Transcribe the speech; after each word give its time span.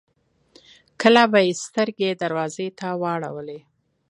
کله 1.01 1.23
به 1.31 1.39
يې 1.47 1.53
سترګې 1.65 2.09
دروازې 2.21 2.67
ته 2.79 2.87
واړولې. 3.01 3.59